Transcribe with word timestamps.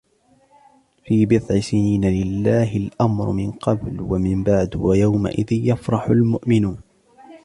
في 1.05 1.25
بضع 1.25 1.59
سنين 1.59 2.05
لله 2.05 2.77
الأمر 2.77 3.31
من 3.31 3.51
قبل 3.51 4.01
ومن 4.01 4.43
بعد 4.43 4.75
ويومئذ 4.75 5.45
يفرح 5.53 6.07
المؤمنون 6.09 6.79